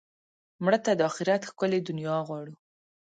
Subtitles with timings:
[0.63, 2.53] مړه ته د آخرت ښکلې دنیا غواړو